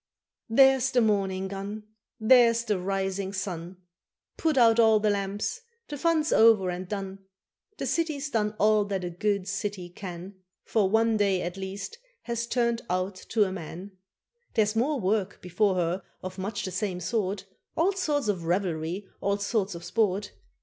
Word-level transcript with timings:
There's 0.49 0.89
the 0.89 0.99
morning 0.99 1.47
gun! 1.49 1.83
There's 2.19 2.63
the 2.63 2.79
rising 2.79 3.33
sun! 3.33 3.77
Put 4.35 4.57
out 4.57 4.79
all 4.79 4.99
the 4.99 5.11
lamps 5.11 5.61
the 5.89 5.95
fun's 5.95 6.33
over 6.33 6.71
and 6.71 6.87
done. 6.87 7.19
The 7.77 7.85
city's 7.85 8.31
done 8.31 8.55
all 8.57 8.83
that 8.85 9.03
a 9.03 9.11
good 9.11 9.47
city 9.47 9.89
can, 9.91 10.41
For 10.65 10.89
one 10.89 11.17
day, 11.17 11.43
at 11.43 11.55
least, 11.55 11.99
has 12.23 12.47
turned 12.47 12.81
out 12.89 13.13
to 13.13 13.43
a 13.43 13.51
man. 13.51 13.91
There's 14.55 14.75
more 14.75 14.99
work 14.99 15.39
before 15.39 15.75
her 15.75 16.01
of 16.23 16.39
much 16.39 16.65
the 16.65 16.71
same 16.71 16.99
sort, 16.99 17.45
All 17.77 17.91
sorts 17.91 18.27
of 18.27 18.45
revelry, 18.45 19.07
all 19.21 19.37
sorts 19.37 19.75
of 19.75 19.83
sport. 19.83 20.31